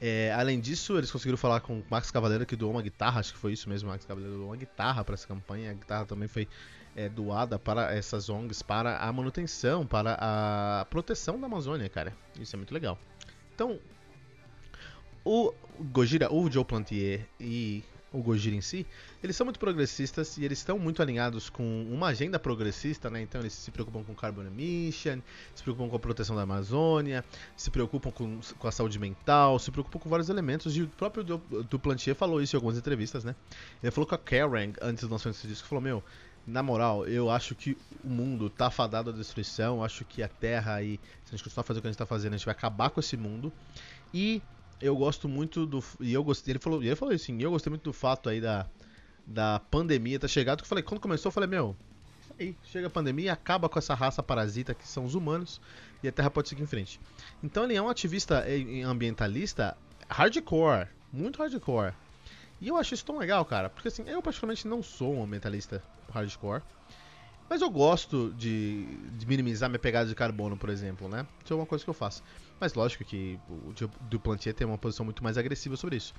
É, 0.00 0.32
além 0.32 0.58
disso, 0.58 0.98
eles 0.98 1.10
conseguiram 1.10 1.38
falar 1.38 1.60
com 1.60 1.78
o 1.78 1.84
Max 1.88 2.10
Cavaleiro 2.10 2.44
que 2.44 2.56
doou 2.56 2.72
uma 2.72 2.82
guitarra, 2.82 3.20
acho 3.20 3.32
que 3.32 3.38
foi 3.38 3.52
isso 3.52 3.68
mesmo, 3.68 3.90
Max 3.90 4.04
Cavaleiro 4.04 4.36
doou 4.36 4.48
uma 4.48 4.56
guitarra 4.56 5.04
para 5.04 5.14
essa 5.14 5.26
campanha. 5.26 5.70
A 5.70 5.74
guitarra 5.74 6.04
também 6.04 6.26
foi 6.26 6.48
é, 6.96 7.08
doada 7.08 7.56
para 7.56 7.94
essas 7.94 8.28
ONGs 8.28 8.60
para 8.60 8.98
a 8.98 9.12
manutenção, 9.12 9.86
para 9.86 10.18
a 10.20 10.84
proteção 10.86 11.38
da 11.38 11.46
Amazônia, 11.46 11.88
cara. 11.88 12.12
Isso 12.40 12.56
é 12.56 12.58
muito 12.58 12.74
legal. 12.74 12.98
Então, 13.54 13.78
o 15.24 15.54
Gojira, 15.92 16.32
o 16.32 16.50
Joe 16.50 16.64
Plantier 16.64 17.24
e 17.38 17.84
o 18.12 18.22
Gojira 18.22 18.56
em 18.56 18.60
si, 18.60 18.86
eles 19.22 19.36
são 19.36 19.44
muito 19.44 19.58
progressistas 19.58 20.36
e 20.38 20.44
eles 20.44 20.58
estão 20.58 20.78
muito 20.78 21.02
alinhados 21.02 21.50
com 21.50 21.86
uma 21.90 22.08
agenda 22.08 22.38
progressista, 22.38 23.10
né? 23.10 23.20
Então 23.20 23.40
eles 23.40 23.52
se 23.52 23.70
preocupam 23.70 24.02
com 24.02 24.14
carbon 24.14 24.42
emission, 24.42 25.20
se 25.54 25.62
preocupam 25.62 25.90
com 25.90 25.96
a 25.96 25.98
proteção 25.98 26.34
da 26.34 26.42
Amazônia, 26.42 27.24
se 27.56 27.70
preocupam 27.70 28.10
com, 28.10 28.40
com 28.58 28.68
a 28.68 28.72
saúde 28.72 28.98
mental, 28.98 29.58
se 29.58 29.70
preocupam 29.70 29.98
com 29.98 30.08
vários 30.08 30.28
elementos. 30.28 30.76
E 30.76 30.82
o 30.82 30.88
próprio 30.88 31.24
Duplantier 31.24 32.16
falou 32.16 32.40
isso 32.40 32.56
em 32.56 32.58
algumas 32.58 32.78
entrevistas, 32.78 33.24
né? 33.24 33.34
Ele 33.82 33.90
falou 33.90 34.06
com 34.06 34.14
a 34.14 34.18
Karen 34.18 34.72
antes 34.80 35.04
do 35.04 35.10
lançamento 35.10 35.36
desse 35.36 35.48
disco, 35.48 35.68
falou, 35.68 35.82
meu, 35.82 36.02
na 36.46 36.62
moral, 36.62 37.06
eu 37.06 37.30
acho 37.30 37.54
que 37.54 37.76
o 38.02 38.08
mundo 38.08 38.48
tá 38.48 38.70
fadado 38.70 39.10
à 39.10 39.12
destruição, 39.12 39.84
acho 39.84 40.02
que 40.06 40.22
a 40.22 40.28
Terra 40.28 40.74
aí, 40.74 40.98
se 41.24 41.34
a 41.34 41.36
gente 41.36 41.44
continuar 41.44 41.64
fazendo 41.64 41.78
o 41.78 41.82
que 41.82 41.88
a 41.88 41.90
gente 41.90 41.98
tá 41.98 42.06
fazendo, 42.06 42.32
a 42.32 42.36
gente 42.38 42.46
vai 42.46 42.52
acabar 42.52 42.88
com 42.88 43.00
esse 43.00 43.18
mundo. 43.18 43.52
E 44.14 44.40
eu 44.80 44.96
gosto 44.96 45.28
muito 45.28 45.66
do. 45.66 45.82
E 46.00 46.12
eu 46.12 46.22
gostei. 46.22 46.52
Ele 46.52 46.58
falou, 46.58 46.82
ele 46.82 46.96
falou 46.96 47.14
assim, 47.14 47.40
eu 47.42 47.50
gostei 47.50 47.70
muito 47.70 47.84
do 47.84 47.92
fato 47.92 48.28
aí 48.28 48.40
da, 48.40 48.66
da 49.26 49.60
pandemia 49.70 50.18
ter 50.18 50.28
chegado. 50.28 50.58
Que 50.58 50.64
eu 50.64 50.68
falei, 50.68 50.82
quando 50.82 51.00
começou, 51.00 51.28
eu 51.28 51.32
falei, 51.32 51.48
meu, 51.48 51.76
aí, 52.38 52.56
chega 52.64 52.86
a 52.86 52.90
pandemia, 52.90 53.32
acaba 53.32 53.68
com 53.68 53.78
essa 53.78 53.94
raça 53.94 54.22
parasita 54.22 54.74
que 54.74 54.86
são 54.86 55.04
os 55.04 55.14
humanos 55.14 55.60
e 56.02 56.08
a 56.08 56.12
Terra 56.12 56.30
pode 56.30 56.48
seguir 56.48 56.62
em 56.62 56.66
frente. 56.66 57.00
Então 57.42 57.64
ele 57.64 57.74
é 57.74 57.82
um 57.82 57.88
ativista 57.88 58.44
ambientalista 58.86 59.76
hardcore, 60.08 60.88
muito 61.12 61.42
hardcore. 61.42 61.92
E 62.60 62.68
eu 62.68 62.76
acho 62.76 62.94
isso 62.94 63.04
tão 63.04 63.18
legal, 63.18 63.44
cara, 63.44 63.68
porque 63.68 63.88
assim, 63.88 64.04
eu 64.06 64.22
particularmente 64.22 64.66
não 64.66 64.82
sou 64.82 65.14
um 65.14 65.22
ambientalista 65.22 65.82
hardcore. 66.12 66.62
Mas 67.48 67.62
eu 67.62 67.70
gosto 67.70 68.32
de, 68.36 68.84
de, 69.16 69.26
minimizar 69.26 69.70
minha 69.70 69.78
pegada 69.78 70.08
de 70.08 70.14
carbono, 70.14 70.56
por 70.56 70.68
exemplo, 70.68 71.08
né? 71.08 71.26
Isso 71.42 71.52
é 71.52 71.56
uma 71.56 71.64
coisa 71.64 71.82
que 71.82 71.88
eu 71.88 71.94
faço. 71.94 72.22
Mas 72.60 72.74
lógico 72.74 73.04
que 73.04 73.38
o 73.48 73.72
Duplantier 74.02 74.54
tem 74.54 74.66
uma 74.66 74.76
posição 74.76 75.04
muito 75.04 75.24
mais 75.24 75.38
agressiva 75.38 75.76
sobre 75.76 75.96
isso. 75.96 76.12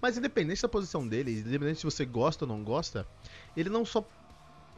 Mas 0.00 0.16
independente 0.16 0.62
da 0.62 0.68
posição 0.68 1.06
dele, 1.06 1.40
independente 1.40 1.80
se 1.80 1.84
você 1.84 2.04
gosta 2.04 2.44
ou 2.44 2.48
não 2.48 2.62
gosta, 2.62 3.06
ele 3.56 3.68
não 3.68 3.84
só 3.84 4.06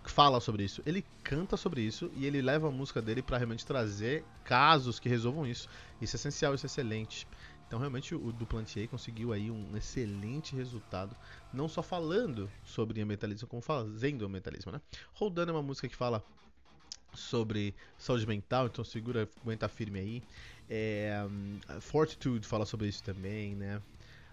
fala 0.09 0.41
sobre 0.41 0.65
isso, 0.65 0.83
ele 0.87 1.05
canta 1.23 1.57
sobre 1.57 1.83
isso 1.83 2.11
e 2.17 2.27
ele 2.27 2.41
leva 2.41 2.69
a 2.69 2.71
música 2.71 3.03
dele 3.03 3.21
para 3.23 3.37
realmente 3.37 3.67
trazer 3.67 4.25
casos 4.45 4.99
que 4.99 5.09
resolvam 5.09 5.47
isso. 5.47 5.69
Isso 6.01 6.17
é 6.17 6.19
essencial, 6.19 6.55
isso 6.55 6.65
é 6.65 6.69
excelente. 6.69 7.27
Então 7.69 7.79
realmente 7.79 8.15
o 8.15 8.33
Duplantier 8.33 8.89
conseguiu 8.89 9.31
aí 9.31 9.51
um 9.51 9.77
excelente 9.77 10.57
resultado, 10.57 11.15
não 11.53 11.69
só 11.69 11.83
falando 11.83 12.51
sobre 12.65 13.01
ambientalismo, 13.03 13.47
como 13.47 13.61
fazendo 13.61 14.25
ambientalismo, 14.25 14.73
né? 14.73 14.81
Rodando 15.13 15.51
é 15.51 15.55
uma 15.55 15.63
música 15.63 15.87
que 15.87 15.95
fala 15.95 16.25
sobre 17.13 17.75
saúde 17.99 18.27
mental, 18.27 18.67
então 18.67 18.83
segura, 18.83 19.29
aguenta 19.43 19.69
firme 19.69 19.99
aí. 19.99 20.23
É, 20.69 21.23
um, 21.29 21.81
Fortitude 21.81 22.47
fala 22.47 22.65
sobre 22.65 22.89
isso 22.89 23.03
também, 23.05 23.55
né? 23.55 23.83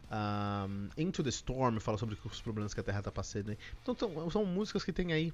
Um, 0.10 0.89
Into 0.98 1.22
the 1.22 1.30
Storm 1.30 1.77
fala 1.80 1.98
sobre 1.98 2.18
os 2.24 2.42
problemas 2.42 2.74
que 2.74 2.80
a 2.80 2.84
Terra 2.84 3.00
está 3.00 3.12
passando. 3.12 3.48
Né? 3.48 3.58
Então 3.82 3.96
são, 3.98 4.30
são 4.30 4.46
músicas 4.46 4.84
que 4.84 4.94
tem 4.94 5.12
aí 5.12 5.34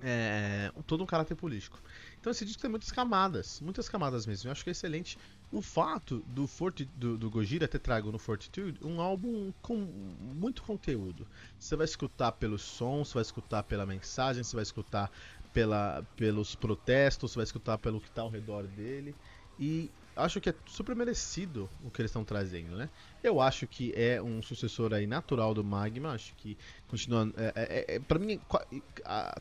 é, 0.00 0.70
todo 0.86 1.02
um 1.02 1.06
caráter 1.06 1.34
político. 1.34 1.80
Então 2.20 2.30
esse 2.30 2.44
disco 2.44 2.60
tem 2.60 2.70
muitas 2.70 2.90
camadas, 2.90 3.60
muitas 3.60 3.88
camadas 3.88 4.26
mesmo. 4.26 4.48
Eu 4.48 4.52
acho 4.52 4.64
que 4.64 4.70
é 4.70 4.72
excelente 4.72 5.18
o 5.52 5.62
fato 5.62 6.24
do, 6.26 6.46
Forti, 6.46 6.84
do, 6.96 7.16
do 7.16 7.30
Gojira 7.30 7.68
ter 7.68 7.78
trago 7.78 8.10
no 8.10 8.18
Fortitude 8.18 8.78
um 8.84 9.00
álbum 9.00 9.52
com 9.62 9.76
muito 9.76 10.62
conteúdo. 10.62 11.26
Você 11.58 11.76
vai 11.76 11.84
escutar 11.84 12.32
pelo 12.32 12.58
som, 12.58 13.04
você 13.04 13.14
vai 13.14 13.22
escutar 13.22 13.62
pela 13.62 13.86
mensagem, 13.86 14.42
você 14.42 14.56
vai 14.56 14.62
escutar 14.62 15.10
pela, 15.52 16.04
pelos 16.16 16.54
protestos, 16.54 17.32
você 17.32 17.36
vai 17.36 17.44
escutar 17.44 17.78
pelo 17.78 18.00
que 18.00 18.08
está 18.08 18.22
ao 18.22 18.28
redor 18.28 18.66
dele. 18.66 19.14
E 19.58 19.90
acho 20.16 20.40
que 20.40 20.50
é 20.50 20.54
super 20.66 20.96
merecido 20.96 21.68
o 21.84 21.90
que 21.90 22.00
eles 22.00 22.10
estão 22.10 22.24
trazendo, 22.24 22.76
né? 22.76 22.88
Eu 23.22 23.40
acho 23.40 23.66
que 23.66 23.92
é 23.94 24.20
um 24.20 24.42
sucessor 24.42 24.92
aí 24.94 25.06
natural 25.06 25.52
do 25.52 25.62
Magma, 25.62 26.12
acho 26.12 26.34
que 26.36 26.56
continua. 26.88 27.30
É, 27.36 27.52
é, 27.54 27.96
é 27.96 27.98
para 28.00 28.18
mim, 28.18 28.40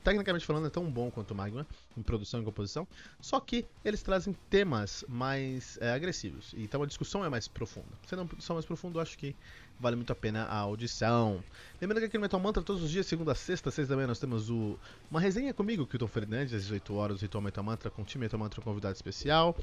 tecnicamente 0.03 0.45
falando, 0.45 0.67
é 0.67 0.69
tão 0.69 0.89
bom 0.91 1.09
quanto 1.09 1.31
o 1.31 1.35
Magma 1.35 1.65
em 1.95 2.01
produção 2.01 2.41
e 2.41 2.43
composição, 2.43 2.87
só 3.21 3.39
que 3.39 3.65
eles 3.83 4.03
trazem 4.03 4.35
temas 4.49 5.05
mais 5.07 5.77
é, 5.81 5.91
agressivos, 5.91 6.53
então 6.57 6.83
a 6.83 6.85
discussão 6.85 7.23
é 7.23 7.29
mais 7.29 7.47
profunda. 7.47 7.87
Sendo 8.05 8.23
uma 8.23 8.25
discussão 8.25 8.55
mais 8.55 8.65
profunda, 8.65 9.01
acho 9.01 9.17
que 9.17 9.35
vale 9.79 9.95
muito 9.95 10.11
a 10.11 10.15
pena 10.15 10.43
a 10.43 10.57
audição. 10.57 11.43
Lembrando 11.81 11.99
que 12.01 12.05
aqui 12.07 12.17
no 12.17 12.21
Metal 12.21 12.39
Mantra, 12.39 12.63
todos 12.63 12.83
os 12.83 12.91
dias, 12.91 13.05
segunda 13.05 13.33
sexta, 13.35 13.71
seis 13.71 13.87
da 13.87 13.95
manhã, 13.95 14.07
nós 14.07 14.19
temos 14.19 14.49
o, 14.49 14.77
uma 15.09 15.19
resenha 15.19 15.53
comigo, 15.53 15.85
Kilton 15.85 16.07
Fernandes, 16.07 16.53
às 16.53 16.63
18 16.63 16.93
horas, 16.95 17.17
o 17.17 17.21
Ritual 17.21 17.41
Metal 17.41 17.63
Mantra, 17.63 17.89
com 17.89 18.01
o 18.01 18.05
time 18.05 18.25
Metal 18.25 18.39
Mantra, 18.39 18.59
um 18.59 18.63
convidado 18.63 18.95
especial. 18.95 19.55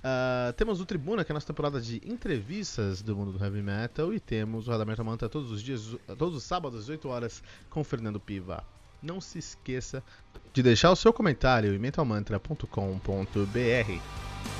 Uh, 0.00 0.52
temos 0.54 0.80
o 0.80 0.86
Tribuna, 0.86 1.24
que 1.24 1.30
é 1.30 1.32
a 1.32 1.34
nossa 1.34 1.46
temporada 1.46 1.80
de 1.80 2.00
entrevistas 2.04 3.02
do 3.02 3.14
mundo 3.14 3.32
do 3.32 3.44
heavy 3.44 3.62
metal, 3.62 4.14
e 4.14 4.20
temos 4.20 4.66
o 4.66 4.70
Radamento 4.70 5.04
Manta 5.04 5.28
todos 5.28 5.50
os 5.50 5.62
dias, 5.62 5.94
todos 6.18 6.36
os 6.36 6.42
sábados, 6.42 6.80
às 6.80 6.88
8 6.88 7.08
horas, 7.08 7.42
com 7.68 7.80
o 7.80 7.84
Fernando 7.84 8.18
Piva. 8.18 8.64
Não 9.02 9.20
se 9.20 9.38
esqueça 9.38 10.02
de 10.52 10.62
deixar 10.62 10.90
o 10.90 10.96
seu 10.96 11.12
comentário 11.12 11.74
em 11.74 11.78
mentalmantra.com.br. 11.78 14.59